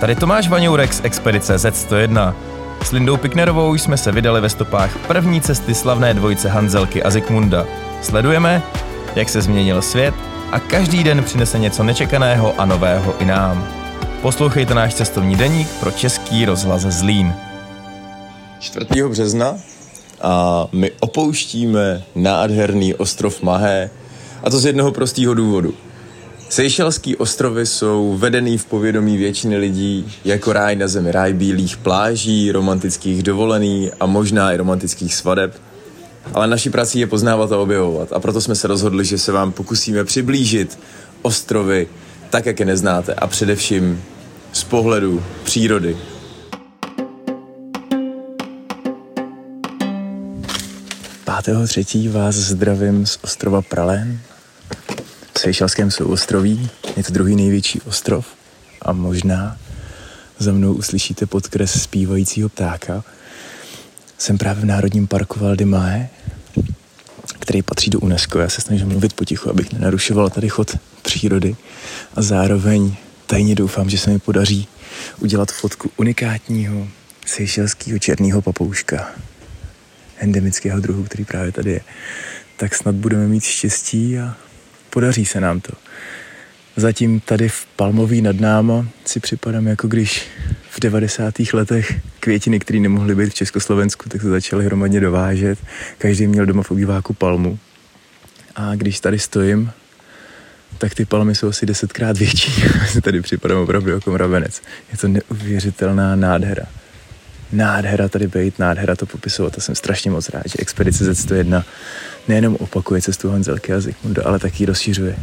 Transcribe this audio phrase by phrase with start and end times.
[0.00, 2.34] Tady Tomáš Vaňourek z Expedice Z101.
[2.84, 7.66] S Lindou Piknerovou jsme se vydali ve stopách první cesty slavné dvojice Hanzelky a Zikmunda.
[8.02, 8.62] Sledujeme,
[9.16, 10.14] jak se změnil svět
[10.52, 13.68] a každý den přinese něco nečekaného a nového i nám.
[14.22, 17.34] Poslouchejte náš cestovní deník pro Český rozhlas Zlín.
[18.58, 18.86] 4.
[19.08, 19.54] března
[20.22, 23.90] a my opouštíme nádherný ostrov Mahé
[24.42, 25.74] a to z jednoho prostého důvodu.
[26.48, 32.52] Seychelský ostrovy jsou vedený v povědomí většiny lidí jako ráj na zemi, ráj bílých pláží,
[32.52, 35.60] romantických dovolený a možná i romantických svadeb.
[36.34, 39.52] Ale naší prací je poznávat a objevovat a proto jsme se rozhodli, že se vám
[39.52, 40.78] pokusíme přiblížit
[41.22, 41.88] ostrovy
[42.30, 44.02] tak, jak je neznáte a především
[44.52, 45.96] z pohledu přírody.
[51.24, 54.20] Pátého třetí vás zdravím z ostrova Pralén.
[55.38, 58.26] V Seychelském souostroví je to druhý největší ostrov
[58.82, 59.56] a možná
[60.38, 63.04] za mnou uslyšíte podkres zpívajícího ptáka.
[64.18, 66.08] Jsem právě v Národním parku Val Mae,
[67.38, 68.38] který patří do UNESCO.
[68.38, 71.56] Já se snažím mluvit potichu, abych nenarušoval tady chod přírody
[72.14, 74.68] a zároveň tajně doufám, že se mi podaří
[75.18, 76.88] udělat fotku unikátního
[77.26, 79.10] seychelského černého papouška,
[80.16, 81.80] endemického druhu, který právě tady je.
[82.56, 84.36] Tak snad budeme mít štěstí a
[84.90, 85.72] podaří se nám to.
[86.76, 90.26] Zatím tady v Palmový nad náma si připadám jako když
[90.70, 91.34] v 90.
[91.52, 95.58] letech květiny, které nemohly být v Československu, tak se začaly hromadně dovážet.
[95.98, 97.58] Každý měl doma v obýváku palmu.
[98.56, 99.70] A když tady stojím,
[100.78, 102.64] tak ty palmy jsou asi desetkrát větší.
[102.88, 104.62] si tady připadám opravdu jako mravenec.
[104.92, 106.64] Je to neuvěřitelná nádhera.
[107.52, 111.64] Nádhera tady být, nádhera to popisovat a jsem strašně moc rád, že Expedice Z101
[112.28, 115.16] nejenom opakuje cestu Hanzelky a Zikmunda, ale taky rozšiřuje.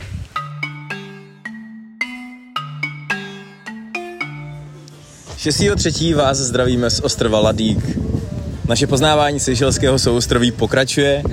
[5.37, 6.15] 6.3.
[6.15, 7.97] vás zdravíme z ostrova Ladík.
[8.67, 11.23] Naše poznávání Seychelského souostroví pokračuje.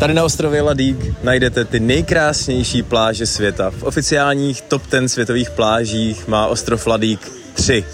[0.00, 3.70] Tady na ostrově Ladík najdete ty nejkrásnější pláže světa.
[3.70, 7.84] V oficiálních top 10 světových plážích má ostrov Ladík 3.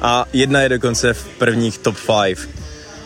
[0.00, 2.48] A jedna je dokonce v prvních top 5.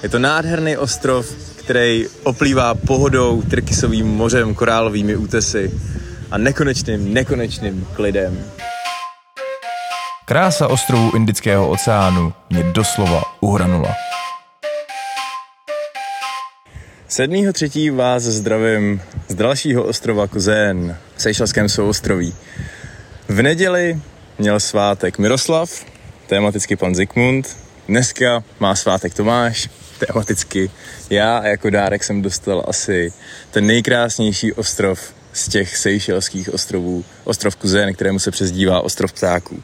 [0.03, 5.73] Je to nádherný ostrov, který oplývá pohodou, trkysovým mořem, korálovými útesy
[6.31, 8.45] a nekonečným, nekonečným klidem.
[10.25, 13.95] Krása ostrovů Indického oceánu mě doslova uhranula.
[17.09, 17.97] 7.3.
[17.97, 22.35] vás zdravím z dalšího ostrova Kozén v Seychelském souostroví.
[23.29, 24.01] V neděli
[24.39, 25.85] měl svátek Miroslav,
[26.27, 27.57] tematicky pan Zikmund.
[27.89, 29.69] Dneska má svátek Tomáš,
[30.07, 30.71] tematicky
[31.11, 33.13] já a jako dárek jsem dostal asi
[33.51, 39.63] ten nejkrásnější ostrov z těch seychelských ostrovů, ostrov Kuzen, kterému se přezdívá ostrov ptáků.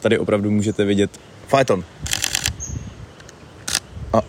[0.00, 1.10] Tady opravdu můžete vidět
[1.50, 1.84] Phaeton.
[4.12, 4.22] A,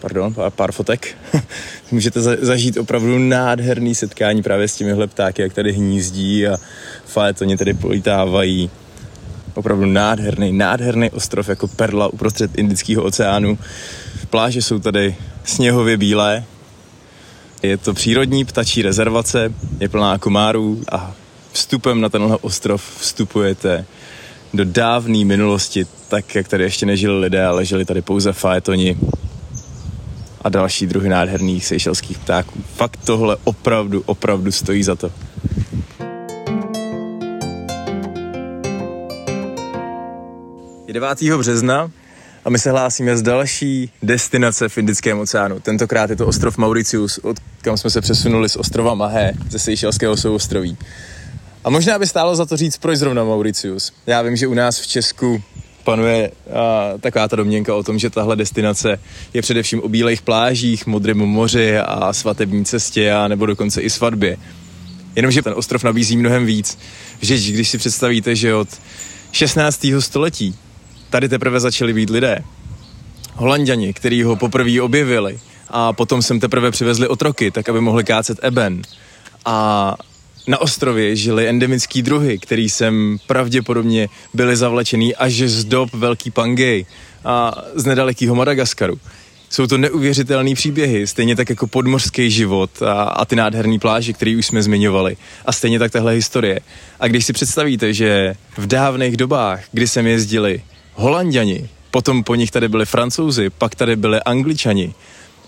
[0.00, 1.16] pardon, pár, pár fotek.
[1.90, 6.56] můžete za, zažít opravdu nádherný setkání právě s těmihle ptáky, jak tady hnízdí a
[7.14, 8.70] Phaetoni tady polítávají.
[9.56, 13.58] Opravdu nádherný, nádherný ostrov jako perla uprostřed Indického oceánu.
[14.30, 16.44] Pláže jsou tady sněhově bílé,
[17.62, 21.14] je to přírodní ptačí rezervace, je plná komárů a
[21.52, 23.84] vstupem na tenhle ostrov vstupujete
[24.54, 28.98] do dávné minulosti, tak jak tady ještě nežili lidé, ale žili tady pouze faetoni
[30.42, 32.62] a další druhy nádherných seychelských ptáků.
[32.74, 35.10] Fakt tohle opravdu, opravdu stojí za to.
[41.00, 41.38] 9.
[41.38, 41.90] března
[42.44, 45.60] a my se hlásíme z další destinace v Indickém oceánu.
[45.60, 50.16] Tentokrát je to ostrov Mauritius, od kam jsme se přesunuli z ostrova Mahé, ze Seychelského
[50.16, 50.76] souostroví.
[51.64, 53.92] A možná by stálo za to říct, proč zrovna Mauritius.
[54.06, 55.42] Já vím, že u nás v Česku
[55.84, 59.00] panuje a, taková ta domněnka o tom, že tahle destinace
[59.34, 64.36] je především o bílých plážích, modrém moři a svatební cestě a nebo dokonce i svatbě.
[65.16, 66.78] Jenomže ten ostrov nabízí mnohem víc.
[67.22, 68.68] Že když si představíte, že od
[69.32, 69.86] 16.
[69.98, 70.54] století
[71.10, 72.38] tady teprve začali být lidé.
[73.34, 75.38] Holanděni, kteří ho poprvé objevili
[75.68, 78.82] a potom sem teprve přivezli otroky, tak aby mohli kácet eben.
[79.44, 79.94] A
[80.46, 86.86] na ostrově žili endemický druhy, který sem pravděpodobně byly zavlečený až z dob Velký Pangej
[87.24, 89.00] a z nedalekého Madagaskaru.
[89.50, 94.36] Jsou to neuvěřitelné příběhy, stejně tak jako podmořský život a, a ty nádherné pláže, které
[94.38, 95.16] už jsme zmiňovali.
[95.46, 96.60] A stejně tak tahle historie.
[97.00, 100.62] A když si představíte, že v dávných dobách, kdy sem jezdili
[100.98, 104.94] Holanděni, potom po nich tady byli Francouzi, pak tady byli Angličani,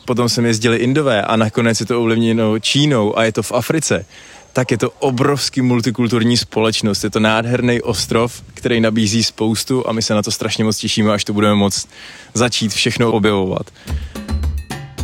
[0.04, 4.06] potom sem jezdili Indové a nakonec je to ovlivněno Čínou a je to v Africe,
[4.52, 7.04] tak je to obrovský multikulturní společnost.
[7.04, 11.12] Je to nádherný ostrov, který nabízí spoustu a my se na to strašně moc těšíme,
[11.12, 11.88] až to budeme moct
[12.34, 13.70] začít všechno objevovat.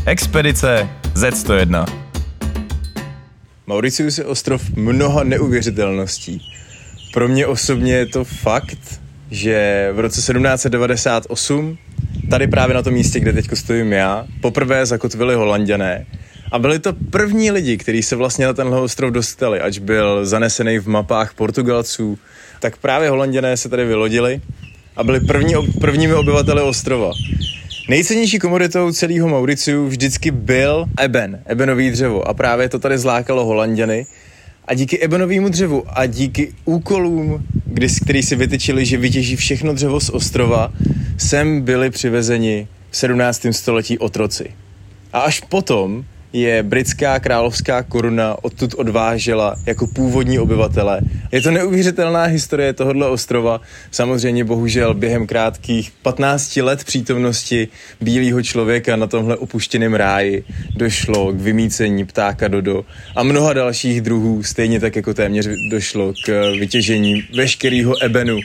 [0.07, 1.87] Expedice Z101
[3.67, 6.53] Mauricius je ostrov mnoha neuvěřitelností.
[7.13, 9.04] Pro mě osobně je to fakt,
[9.35, 11.79] že v roce 1798
[12.31, 16.07] tady právě na tom místě, kde teď stojím já, poprvé zakotvili holanděné.
[16.53, 20.79] A byli to první lidi, kteří se vlastně na tenhle ostrov dostali, ač byl zanesený
[20.79, 22.19] v mapách Portugalců,
[22.61, 24.41] tak právě holanděné se tady vylodili
[24.97, 27.11] a byli první, prvními obyvateli ostrova.
[27.89, 34.07] Nejcennější komoditou celého Mauriciu vždycky byl eben, ebenový dřevo a právě to tady zlákalo holanděny,
[34.67, 40.01] a díky ebenovému dřevu a díky úkolům, kdy, který si vytyčili, že vytěží všechno dřevo
[40.01, 40.73] z ostrova,
[41.19, 43.47] sem byli přivezeni v 17.
[43.51, 44.51] století otroci.
[45.13, 51.01] A až potom je britská královská koruna odtud odvážela jako původní obyvatele.
[51.33, 53.61] Je to neuvěřitelná historie tohohle ostrova.
[53.91, 57.69] Samozřejmě bohužel během krátkých 15 let přítomnosti
[58.01, 60.45] bílého člověka na tomhle opuštěném ráji
[60.77, 62.85] došlo k vymícení ptáka Dodo
[63.17, 68.39] a mnoha dalších druhů, stejně tak jako téměř došlo k vytěžení veškerého ebenu,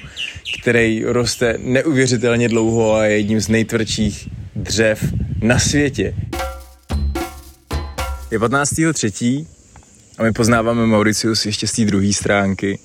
[0.61, 6.13] který roste neuvěřitelně dlouho a je jedním z nejtvrdších dřev na světě.
[8.31, 9.45] Je 15.3.
[10.17, 12.79] a my poznáváme Mauricius ještě z té druhé stránky.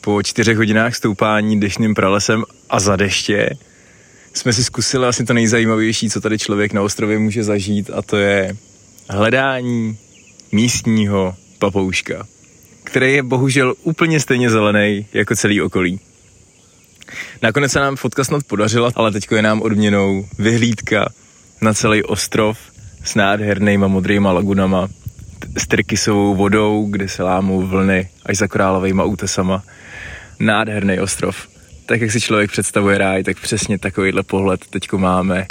[0.00, 3.50] Po čtyřech hodinách stoupání dešným pralesem a za deště
[4.34, 8.16] jsme si zkusili asi to nejzajímavější, co tady člověk na ostrově může zažít a to
[8.16, 8.56] je
[9.08, 9.98] hledání
[10.52, 12.26] místního papouška,
[12.84, 16.00] který je bohužel úplně stejně zelený jako celý okolí.
[17.42, 21.12] Nakonec se nám fotka snad podařila, ale teď je nám odměnou vyhlídka
[21.60, 22.71] na celý ostrov
[23.04, 24.88] s nádhernýma modrýma lagunama,
[25.56, 29.62] s trkysovou vodou, kde se lámou vlny až za korálovejma útesama.
[30.40, 31.36] Nádherný ostrov.
[31.86, 35.46] Tak jak si člověk představuje ráj, tak přesně takovýhle pohled teďko máme.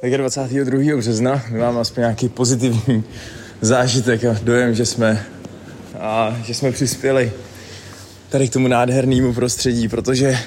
[0.00, 0.96] Tak je 22.
[0.96, 3.04] března, my máme aspoň nějaký pozitivní
[3.60, 5.26] zážitek a dojem, že jsme,
[6.00, 7.32] a, že jsme přispěli
[8.28, 10.38] tady k tomu nádhernému prostředí, protože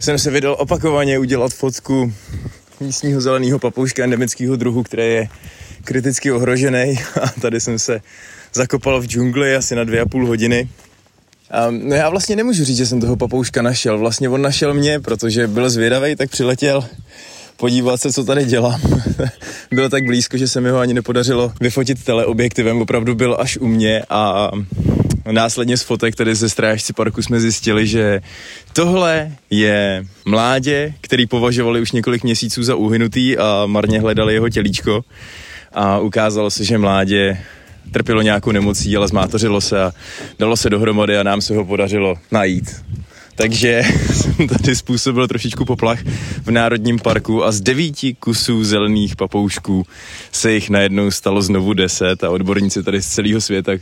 [0.00, 2.12] jsem se vydal opakovaně udělat fotku
[2.80, 5.28] místního zeleného papouška endemického druhu, který je
[5.84, 8.00] kriticky ohrožený a tady jsem se
[8.54, 10.68] zakopal v džungli asi na dvě a půl hodiny.
[11.50, 13.98] A, no já vlastně nemůžu říct, že jsem toho papouška našel.
[13.98, 16.84] Vlastně on našel mě, protože byl zvědavý, tak přiletěl
[17.56, 18.80] podívat se, co tady dělám.
[19.72, 23.66] Bylo tak blízko, že se mi ho ani nepodařilo vyfotit teleobjektivem, opravdu byl až u
[23.66, 24.50] mě a
[25.32, 28.20] následně z fotek tedy ze strážci parku jsme zjistili, že
[28.72, 35.04] tohle je mládě, který považovali už několik měsíců za uhynutý a marně hledali jeho tělíčko
[35.72, 37.38] a ukázalo se, že mládě
[37.92, 39.92] trpělo nějakou nemocí, ale zmátořilo se a
[40.38, 42.84] dalo se dohromady a nám se ho podařilo najít.
[43.38, 43.82] Takže
[44.12, 45.98] jsem tady způsobil trošičku poplach
[46.42, 49.86] v Národním parku a z devíti kusů zelených papoušků
[50.32, 53.78] se jich najednou stalo znovu deset a odborníci tady z celého světa uh,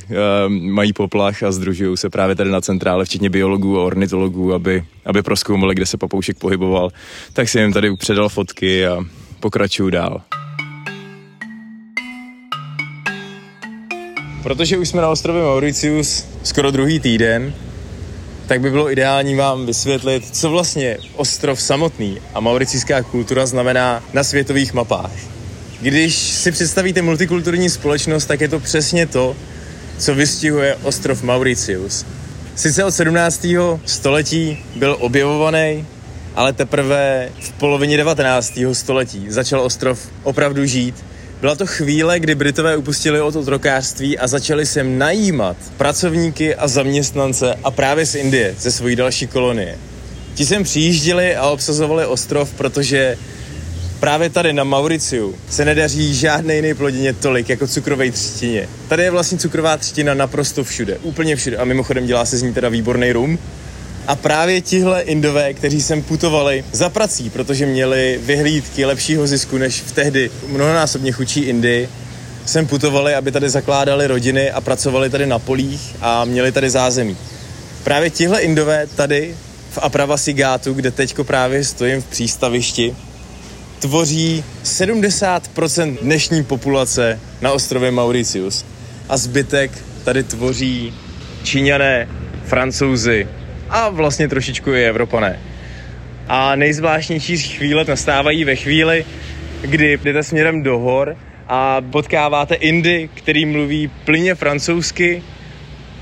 [0.49, 5.23] mají poplach a združují se právě tady na centrále, včetně biologů a ornitologů, aby, aby
[5.23, 6.91] proskoumali, kde se papoušek pohyboval.
[7.32, 9.05] Tak jsem jim tady předal fotky a
[9.41, 10.23] pokračuju dál.
[14.43, 17.55] Protože už jsme na ostrově Mauritius skoro druhý týden,
[18.46, 24.24] tak by bylo ideální vám vysvětlit, co vlastně ostrov samotný a mauricijská kultura znamená na
[24.24, 25.12] světových mapách.
[25.81, 29.36] Když si představíte multikulturní společnost, tak je to přesně to,
[29.98, 32.06] co vystihuje ostrov Mauritius.
[32.55, 33.46] Sice od 17.
[33.86, 35.86] století byl objevovaný,
[36.34, 38.58] ale teprve v polovině 19.
[38.72, 41.05] století začal ostrov opravdu žít
[41.40, 47.55] byla to chvíle, kdy Britové upustili od otrokářství a začali sem najímat pracovníky a zaměstnance
[47.64, 49.78] a právě z Indie, ze svojí další kolonie.
[50.34, 53.19] Ti sem přijížděli a obsazovali ostrov, protože
[54.00, 58.69] právě tady na Mauriciu se nedaří žádné jiné plodině tolik jako cukrové třtině.
[58.88, 61.56] Tady je vlastně cukrová třtina naprosto všude, úplně všude.
[61.56, 63.38] A mimochodem dělá se z ní teda výborný rum,
[64.06, 69.81] a právě tihle Indové, kteří sem putovali za prací, protože měli vyhlídky lepšího zisku než
[69.81, 71.89] v tehdy mnohonásobně chudší Indii,
[72.44, 77.17] sem putovali, aby tady zakládali rodiny a pracovali tady na polích a měli tady zázemí.
[77.84, 79.36] Právě tihle Indové tady
[79.70, 82.96] v Apravasi Gátu, kde teďko právě stojím v přístavišti,
[83.79, 88.65] tvoří 70% dnešní populace na ostrově Mauritius.
[89.08, 89.70] A zbytek
[90.05, 90.94] tady tvoří
[91.43, 92.08] Číňané,
[92.44, 93.29] Francouzi,
[93.70, 95.39] a vlastně trošičku i Evropané.
[96.29, 99.05] A nejzvláštnější chvíle nastávají ve chvíli,
[99.63, 101.17] kdy jdete směrem do hor
[101.49, 105.23] a potkáváte Indy, který mluví plyně francouzsky,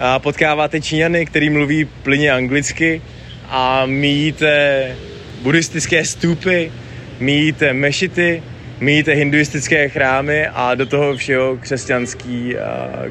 [0.00, 3.02] a potkáváte Číňany, který mluví plyně anglicky
[3.49, 4.97] a míjíte
[5.42, 6.73] buddhistické stupy,
[7.21, 8.42] míjíte mešity,
[8.80, 12.56] míjíte hinduistické chrámy a do toho všeho křesťanský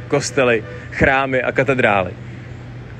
[0.07, 2.11] kostely, chrámy a katedrály.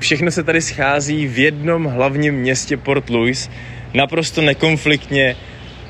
[0.04, 3.50] Všechno se tady schází v jednom hlavním městě Port Louis,
[3.94, 5.36] naprosto nekonfliktně,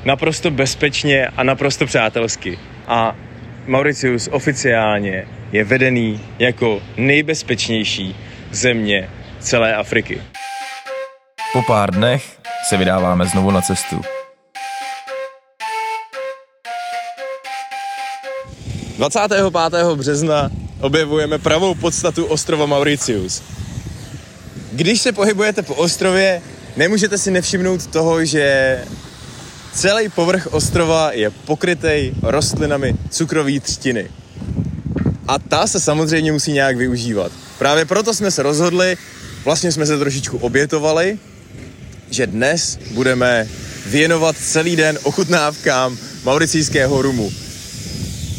[0.05, 2.59] naprosto bezpečně a naprosto přátelsky.
[2.87, 3.15] A
[3.67, 8.15] Mauritius oficiálně je vedený jako nejbezpečnější
[8.51, 10.21] země celé Afriky.
[11.53, 14.01] Po pár dnech se vydáváme znovu na cestu.
[18.97, 19.53] 25.
[19.95, 20.49] března
[20.81, 23.43] objevujeme pravou podstatu ostrova Mauritius.
[24.75, 26.41] Když se pohybujete po ostrově,
[26.77, 28.83] nemůžete si nevšimnout toho, že
[29.73, 34.09] celý povrch ostrova je pokrytý rostlinami cukrové třtiny.
[35.27, 37.31] A ta se samozřejmě musí nějak využívat.
[37.59, 38.97] Právě proto jsme se rozhodli,
[39.45, 41.19] vlastně jsme se trošičku obětovali,
[42.09, 43.47] že dnes budeme
[43.85, 47.31] věnovat celý den ochutnávkám mauricijského rumu.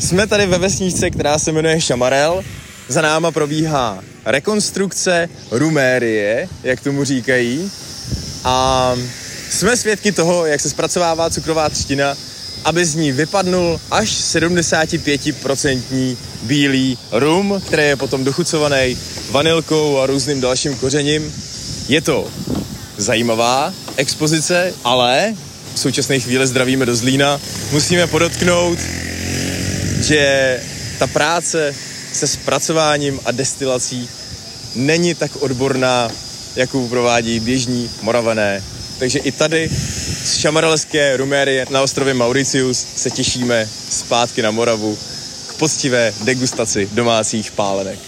[0.00, 2.44] Jsme tady ve vesničce, která se jmenuje Šamarel.
[2.88, 7.70] Za náma probíhá rekonstrukce rumérie, jak tomu říkají.
[8.44, 8.94] A
[9.50, 12.16] jsme svědky toho, jak se zpracovává cukrová třtina,
[12.64, 18.98] aby z ní vypadnul až 75% bílý rum, který je potom dochucovaný
[19.30, 21.34] vanilkou a různým dalším kořením.
[21.88, 22.28] Je to
[22.96, 25.34] zajímavá expozice, ale
[25.74, 27.40] v současné chvíli zdravíme do Zlína.
[27.72, 28.78] Musíme podotknout,
[30.00, 30.60] že
[30.98, 31.74] ta práce
[32.12, 34.08] se zpracováním a destilací
[34.76, 36.10] není tak odborná,
[36.56, 38.62] jakou provádí běžní moravané.
[38.98, 39.70] Takže i tady
[40.24, 44.98] z šamarelské rumérie na ostrově Mauritius se těšíme zpátky na Moravu
[45.46, 47.98] k poctivé degustaci domácích pálenek.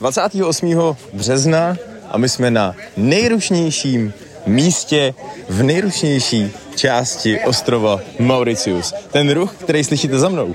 [0.00, 0.96] ...28.
[1.12, 1.76] března
[2.10, 4.12] a my jsme na nejrušnějším
[4.46, 5.14] místě
[5.48, 8.94] v nejrušnější části ostrova Mauritius.
[9.12, 10.54] Ten ruch, který slyšíte za mnou,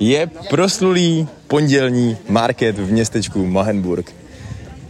[0.00, 4.12] je proslulý pondělní market v městečku Mahenburg.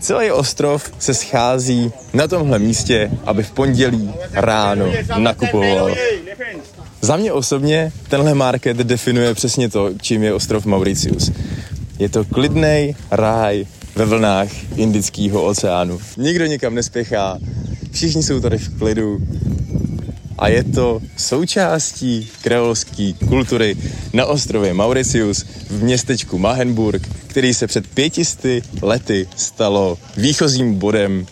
[0.01, 5.95] Celý ostrov se schází na tomhle místě, aby v pondělí ráno nakupoval.
[7.01, 11.31] Za mě osobně tenhle market definuje přesně to, čím je ostrov Mauritius.
[11.99, 16.01] Je to klidný ráj ve vlnách Indického oceánu.
[16.17, 17.39] Nikdo nikam nespěchá,
[17.93, 19.19] všichni jsou tady v klidu,
[20.39, 23.77] a je to součástí kreolské kultury
[24.13, 31.27] na ostrově Mauritius v městečku Mahenburg, který se před pětisty lety stalo výchozím bodem,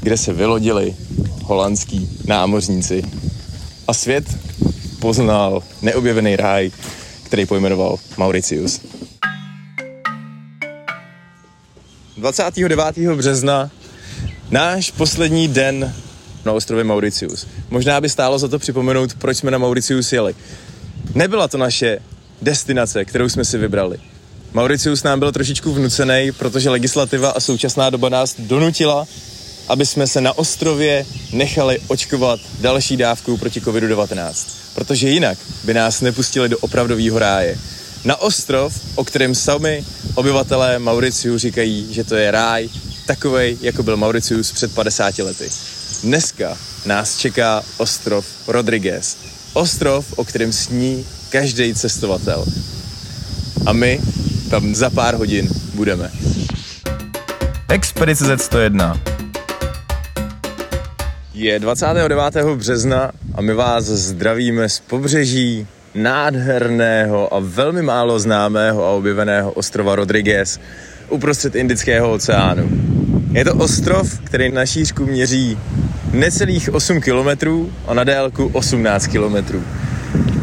[0.00, 0.94] kde se vylodili
[1.42, 3.02] holandský námořníci.
[3.88, 4.24] A svět
[5.00, 6.70] poznal neobjevený ráj,
[7.22, 8.80] který pojmenoval Mauritius.
[12.16, 12.98] 29.
[13.16, 13.70] března
[14.50, 15.94] náš poslední den
[16.44, 17.46] na ostrově Mauritius.
[17.70, 20.34] Možná by stálo za to připomenout, proč jsme na Mauritius jeli.
[21.14, 21.98] Nebyla to naše
[22.42, 23.98] destinace, kterou jsme si vybrali.
[24.52, 29.06] Mauritius nám byl trošičku vnucený, protože legislativa a současná doba nás donutila,
[29.68, 34.48] aby jsme se na ostrově nechali očkovat další dávkou proti COVID-19.
[34.74, 37.58] Protože jinak by nás nepustili do opravdového ráje.
[38.04, 39.84] Na ostrov, o kterém sami
[40.14, 42.68] obyvatelé Mauriciu říkají, že to je ráj,
[43.06, 45.50] takovej, jako byl Mauritius před 50 lety.
[46.04, 46.56] Dneska
[46.86, 49.16] nás čeká ostrov Rodriguez.
[49.52, 52.44] Ostrov, o kterém sní každý cestovatel.
[53.66, 54.00] A my
[54.50, 56.10] tam za pár hodin budeme.
[57.68, 59.00] Expedice Z101
[61.34, 62.18] Je 29.
[62.56, 69.96] března a my vás zdravíme z pobřeží nádherného a velmi málo známého a objeveného ostrova
[69.96, 70.60] Rodriguez
[71.08, 72.70] uprostřed Indického oceánu.
[73.32, 75.58] Je to ostrov, který na šířku měří
[76.14, 79.64] necelých 8 kilometrů a na délku 18 kilometrů.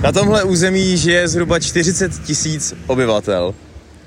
[0.04, 3.56] Na tomhle území žije zhruba 40 tisíc obyvatel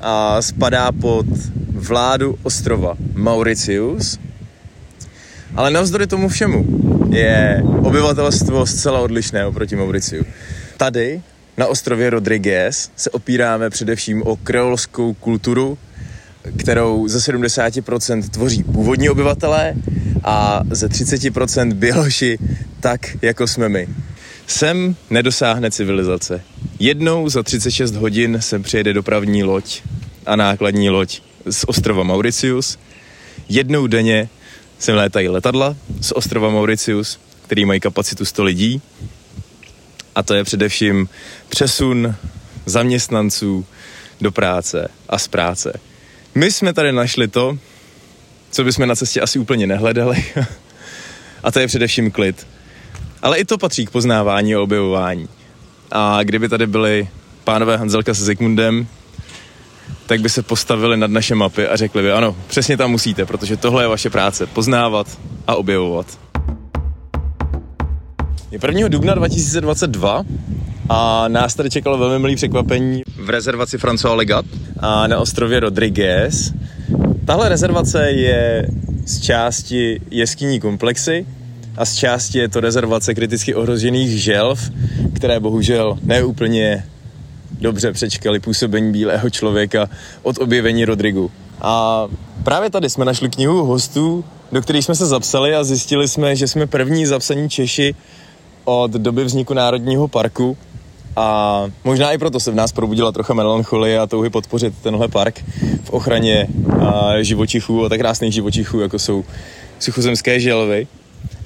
[0.01, 1.27] a spadá pod
[1.73, 4.19] vládu ostrova Mauritius.
[5.57, 6.67] Ale navzdory tomu všemu
[7.11, 10.25] je obyvatelstvo zcela odlišné oproti Mauriciu.
[10.77, 11.21] Tady
[11.57, 15.79] na ostrově Rodriguez se opíráme především o kreolskou kulturu,
[16.59, 19.75] kterou ze 70% tvoří původní obyvatelé
[20.25, 22.39] a ze 30% běloši
[22.81, 23.89] tak, jako jsme my.
[24.47, 26.41] Sem nedosáhne civilizace.
[26.79, 29.83] Jednou za 36 hodin sem přijede dopravní loď
[30.27, 31.21] a nákladní loď
[31.51, 32.79] z ostrova Mauritius.
[33.49, 34.29] Jednou denně
[34.79, 38.83] sem létají letadla z ostrova Mauritius které mají kapacitu 100 lidí.
[40.15, 41.09] A to je především
[41.49, 42.15] přesun
[42.67, 43.67] zaměstnanců
[44.21, 45.81] do práce a z práce.
[46.35, 47.59] My jsme tady našli to,
[48.51, 50.25] co bychom na cestě asi úplně nehledali.
[51.43, 52.47] a to je především klid.
[53.23, 55.29] Ale i to patří k poznávání a objevování.
[55.91, 57.09] A kdyby tady byli
[57.45, 58.87] pánové Hanzelka se Zikmundem,
[60.07, 63.57] tak by se postavili nad naše mapy a řekli by, ano, přesně tam musíte, protože
[63.57, 66.07] tohle je vaše práce, poznávat a objevovat.
[68.51, 68.89] Je 1.
[68.89, 70.25] dubna 2022
[70.89, 74.45] a nás tady čekalo velmi milý překvapení v rezervaci François Legat
[74.81, 76.53] a na ostrově Rodriguez.
[77.25, 78.69] Tahle rezervace je
[79.07, 81.27] z části jeskyní komplexy
[81.77, 84.71] a z části je to rezervace kriticky ohrožených želv,
[85.15, 86.85] které bohužel neúplně
[87.61, 89.89] dobře přečkali působení bílého člověka
[90.23, 91.31] od objevení Rodrigu.
[91.61, 92.07] A
[92.45, 96.49] právě tady jsme našli knihu hostů, do kterých jsme se zapsali a zjistili jsme, že
[96.49, 97.95] jsme první zapsaní Češi
[98.65, 100.57] od doby vzniku Národního parku
[101.17, 105.45] a možná i proto se v nás probudila trocha melancholie a touhy podpořit tenhle park
[105.85, 106.49] v ochraně
[107.21, 109.25] živočichů a tak krásných živočichů, jako jsou
[109.79, 110.87] suchozemské želvy.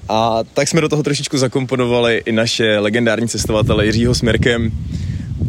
[0.09, 4.71] A tak jsme do toho trošičku zakomponovali i naše legendární cestovatele Jiřího Smirkem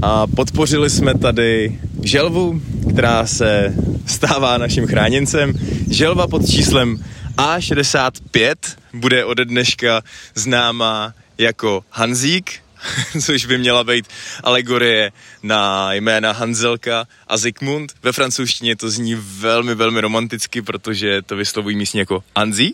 [0.01, 3.73] a podpořili jsme tady želvu, která se
[4.05, 5.53] stává naším chráněncem.
[5.89, 7.03] Želva pod číslem
[7.37, 8.55] A65
[8.93, 10.01] bude ode dneška
[10.35, 12.51] známá jako Hanzík,
[13.25, 14.05] což by měla být
[14.43, 15.11] alegorie
[15.43, 17.93] na jména Hanzelka a Zikmund.
[18.03, 22.71] Ve francouzštině to zní velmi, velmi romanticky, protože to vyslovují místně jako Anzi.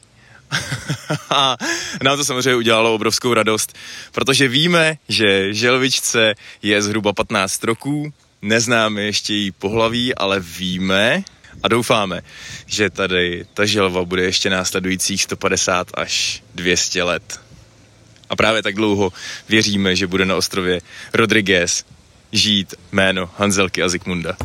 [1.29, 1.57] a
[2.03, 3.77] nám to samozřejmě udělalo obrovskou radost,
[4.11, 11.23] protože víme, že želvičce je zhruba 15 roků, neznáme ještě její pohlaví, ale víme
[11.63, 12.21] a doufáme,
[12.65, 17.44] že tady ta želva bude ještě následujících 150 až 200 let.
[18.29, 19.13] A právě tak dlouho
[19.49, 20.81] věříme, že bude na ostrově
[21.13, 21.83] Rodriguez
[22.31, 24.37] žít jméno Hanzelky a Zikmunda.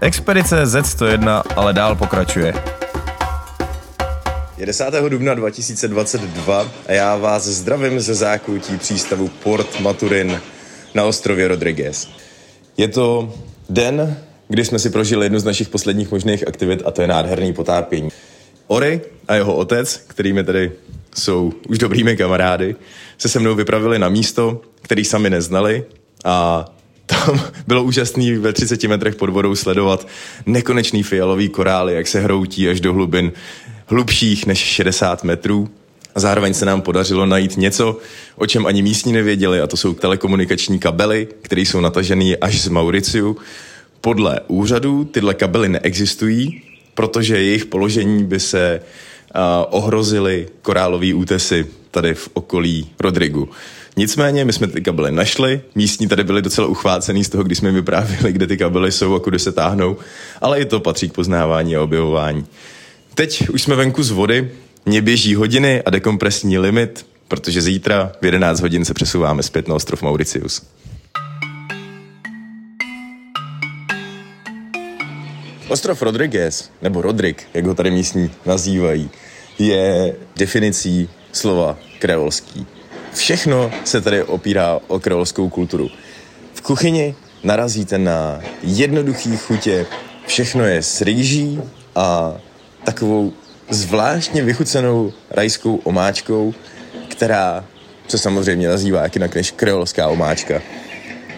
[0.00, 2.54] Expedice Z101 ale dál pokračuje.
[4.56, 4.94] Je 10.
[5.08, 10.40] dubna 2022 a já vás zdravím ze zákoutí přístavu Port Maturin
[10.94, 12.08] na ostrově Rodriguez.
[12.76, 13.34] Je to
[13.70, 17.52] den, kdy jsme si prožili jednu z našich posledních možných aktivit a to je nádherný
[17.52, 18.08] potápění.
[18.66, 20.72] Ory a jeho otec, kterými tady
[21.14, 22.76] jsou už dobrými kamarády,
[23.18, 25.84] se se mnou vypravili na místo, který sami neznali
[26.24, 26.64] a
[27.06, 30.08] tam bylo úžasný ve 30 metrech pod vodou sledovat
[30.46, 33.32] nekonečný fialový korály, jak se hroutí až do hlubin
[33.86, 35.68] hlubších než 60 metrů.
[36.14, 37.98] A zároveň se nám podařilo najít něco,
[38.36, 42.68] o čem ani místní nevěděli, a to jsou telekomunikační kabely, které jsou natažené až z
[42.68, 43.36] Mauriciu.
[44.00, 46.62] Podle úřadů tyhle kabely neexistují,
[46.94, 48.80] protože jejich položení by se
[49.70, 53.48] ohrozily korálové útesy tady v okolí Rodrigu.
[53.96, 57.68] Nicméně my jsme ty kabely našli, místní tady byli docela uchvácený z toho, když jsme
[57.68, 59.96] jim vyprávěli, kde ty kabely jsou a kudy se táhnou,
[60.40, 62.46] ale i to patří k poznávání a objevování.
[63.14, 64.50] Teď už jsme venku z vody,
[64.86, 69.74] mě běží hodiny a dekompresní limit, protože zítra v 11 hodin se přesouváme zpět na
[69.74, 70.62] ostrov Mauritius.
[75.68, 79.10] Ostrov Rodriguez, nebo Rodrik, jak ho tady místní nazývají,
[79.58, 82.66] je definicí slova kreolský.
[83.14, 85.88] Všechno se tady opírá o kreolskou kulturu.
[86.54, 89.86] V kuchyni narazíte na jednoduchý chutě,
[90.26, 91.60] všechno je s rýží
[91.96, 92.36] a
[92.84, 93.32] takovou
[93.70, 96.54] zvláštně vychucenou rajskou omáčkou,
[97.08, 97.64] která
[98.08, 100.62] se samozřejmě nazývá jak jinak než kreolská omáčka.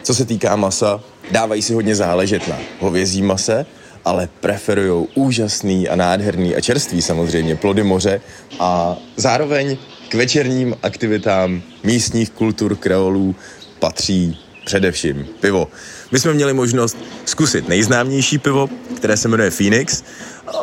[0.02, 1.00] Co se týká masa,
[1.31, 3.66] dávají si hodně záležet na hovězí mase,
[4.07, 8.21] ale preferují úžasný a nádherný a čerstvý samozřejmě plody moře
[8.61, 9.77] a zároveň
[10.09, 13.35] k večerním aktivitám místních kultur kreolů
[13.79, 15.69] patří především pivo.
[16.12, 20.03] My jsme měli možnost zkusit nejznámější pivo, které se jmenuje Phoenix.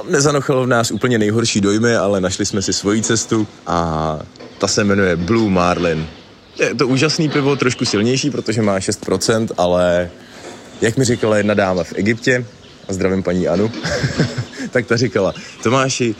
[0.09, 4.19] Nezanochalo v nás úplně nejhorší dojmy, ale našli jsme si svoji cestu a
[4.57, 6.07] ta se jmenuje Blue Marlin.
[6.59, 10.09] Je to úžasný pivo, trošku silnější, protože má 6%, ale
[10.81, 12.45] jak mi říkala jedna dáma v Egyptě,
[12.87, 13.71] a zdravím paní Anu,
[14.71, 16.15] tak ta říkala, Tomáši,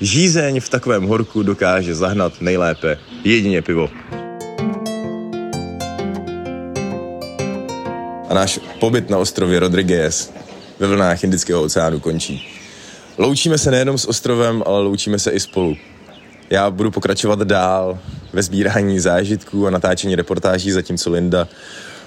[0.00, 3.90] žízeň v takovém horku dokáže zahnat nejlépe jedině pivo.
[8.28, 10.32] a náš pobyt na ostrově Rodriguez
[10.78, 12.48] ve vlnách Indického oceánu končí.
[13.18, 15.76] Loučíme se nejenom s ostrovem, ale loučíme se i spolu.
[16.50, 17.98] Já budu pokračovat dál
[18.32, 21.48] ve sbírání zážitků a natáčení reportáží, zatímco Linda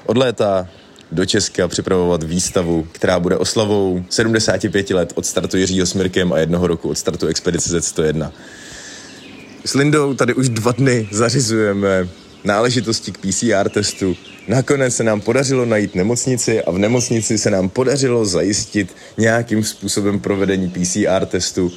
[0.06, 0.68] odlétá
[1.12, 6.68] do Česka připravovat výstavu, která bude oslavou 75 let od startu Jiřího Smirkem a jednoho
[6.68, 8.32] roku od startu expedice Z101.
[9.66, 12.08] S Lindou tady už dva dny zařizujeme
[12.44, 14.16] náležitosti k PCR testu.
[14.48, 20.20] Nakonec se nám podařilo najít nemocnici a v nemocnici se nám podařilo zajistit nějakým způsobem
[20.20, 21.72] provedení PCR testu.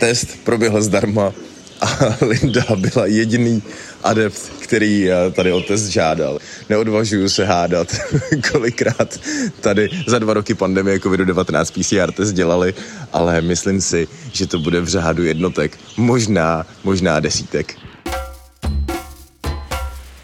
[0.00, 1.32] Test proběhl zdarma
[1.80, 3.62] a Linda byla jediný
[4.02, 6.38] adept, který eh, tady o test žádal.
[6.68, 7.88] Neodvažuju se hádat,
[8.52, 9.20] kolikrát
[9.60, 12.74] tady za dva roky pandemie COVID-19 PCR test dělali,
[13.12, 17.74] ale myslím si, že to bude v řádu jednotek, možná, možná desítek.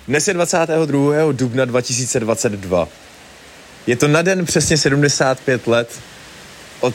[0.08, 1.32] Dnes je 22.
[1.32, 2.88] dubna 2022.
[3.86, 6.00] Je to na den přesně 75 let
[6.80, 6.94] od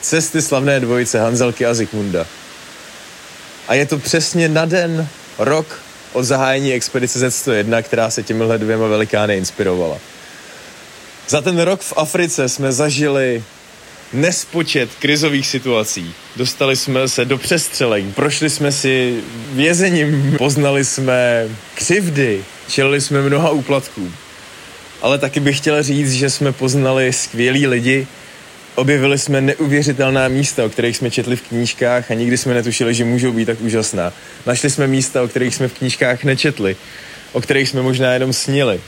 [0.00, 2.26] cesty slavné dvojice Hanzelky a Zikmunda.
[3.68, 5.80] A je to přesně na den, rok
[6.12, 9.98] od zahájení expedice Z101, která se těmihle dvěma velikány inspirovala.
[11.28, 13.44] Za ten rok v Africe jsme zažili
[14.12, 16.14] nespočet krizových situací.
[16.36, 19.20] Dostali jsme se do přestřelení, prošli jsme si
[19.52, 24.14] vězením, poznali jsme křivdy, čelili jsme mnoha úplatkům.
[25.02, 28.06] Ale taky bych chtěl říct, že jsme poznali skvělí lidi,
[28.74, 33.04] objevili jsme neuvěřitelná místa, o kterých jsme četli v knížkách a nikdy jsme netušili, že
[33.04, 34.12] můžou být tak úžasná.
[34.46, 36.76] Našli jsme místa, o kterých jsme v knížkách nečetli,
[37.32, 38.80] o kterých jsme možná jenom snili.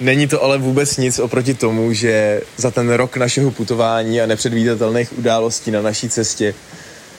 [0.00, 5.18] Není to ale vůbec nic oproti tomu, že za ten rok našeho putování a nepředvídatelných
[5.18, 6.54] událostí na naší cestě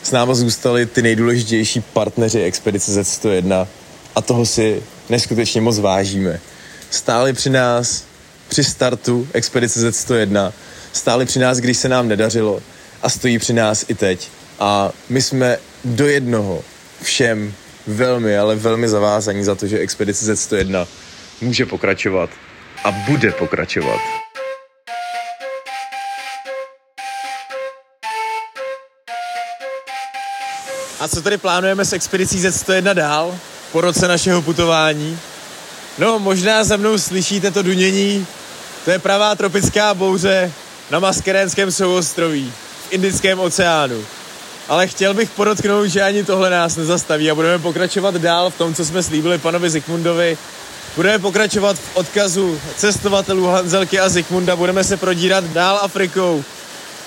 [0.04, 3.68] s náma zůstali ty nejdůležitější partneři expedice Z101
[4.16, 6.40] a toho si neskutečně moc vážíme.
[6.90, 8.04] Stáli při nás
[8.48, 10.52] při startu expedice Z101,
[10.94, 12.62] stáli při nás, když se nám nedařilo
[13.02, 14.30] a stojí při nás i teď.
[14.60, 16.64] A my jsme do jednoho
[17.02, 17.54] všem
[17.88, 20.88] velmi, ale velmi zavázaní za to, že expedice Z101
[21.42, 22.30] může pokračovat
[22.84, 24.00] a bude pokračovat.
[31.00, 33.38] A co tady plánujeme s expedicí Z101 dál
[33.72, 35.20] po roce našeho putování?
[35.98, 38.28] No, možná za mnou slyšíte to dunění.
[38.86, 40.52] To je pravá tropická bouře
[40.92, 42.54] na Maskerénském souostroví
[42.90, 44.06] v Indickém oceánu.
[44.68, 48.76] Ale chtěl bych podotknout, že ani tohle nás nezastaví a budeme pokračovat dál v tom,
[48.76, 50.38] co jsme slíbili panovi Zikmundovi
[50.96, 56.44] Budeme pokračovat v odkazu cestovatelů Hanzelky a Zikmunda, budeme se prodírat dál Afrikou,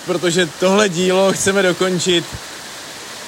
[0.07, 2.25] protože tohle dílo chceme dokončit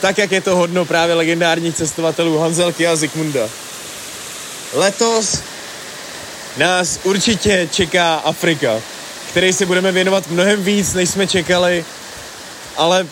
[0.00, 3.48] tak, jak je to hodno právě legendárních cestovatelů Hanzelky a Zikmunda.
[4.72, 5.42] Letos
[6.56, 8.80] nás určitě čeká Afrika,
[9.36, 11.84] který se budeme věnovat mnohem víc, než jsme čekali,
[12.76, 13.06] ale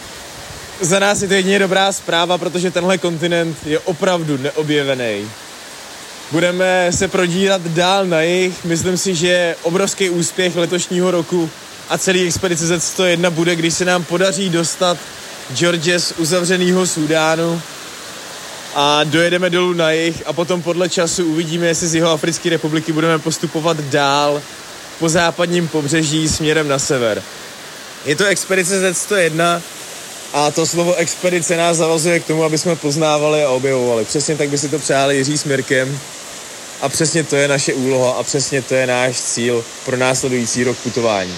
[0.80, 5.30] za nás je to jedině dobrá zpráva, protože tenhle kontinent je opravdu neobjevený.
[6.32, 8.64] Budeme se prodírat dál na jich.
[8.64, 11.50] Myslím si, že obrovský úspěch letošního roku
[11.88, 14.98] a celý expedice Z101 bude, když se nám podaří dostat
[15.54, 17.62] George z uzavřeného Sudánu
[18.74, 22.92] a dojedeme dolů na jich a potom podle času uvidíme, jestli z jeho Africké republiky
[22.92, 24.42] budeme postupovat dál
[24.98, 27.22] po západním pobřeží směrem na sever.
[28.04, 29.60] Je to expedice Z101
[30.32, 34.04] a to slovo expedice nás zavazuje k tomu, aby jsme poznávali a objevovali.
[34.04, 35.44] Přesně tak by si to přáli Jiří s
[36.82, 40.76] a přesně to je naše úloha a přesně to je náš cíl pro následující rok
[40.78, 41.34] putování.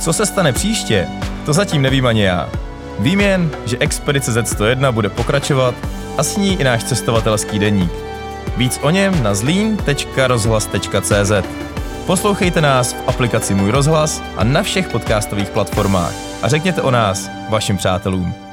[0.00, 1.08] Co se stane příště,
[1.46, 2.50] to zatím nevím ani já.
[2.98, 5.74] Vím jen, že Expedice Z101 bude pokračovat
[6.18, 8.13] a s ní i náš cestovatelský deník.
[8.56, 11.32] Víc o něm na zlín.rozhlas.cz
[12.06, 17.30] Poslouchejte nás v aplikaci Můj rozhlas a na všech podcastových platformách a řekněte o nás
[17.50, 18.43] vašim přátelům.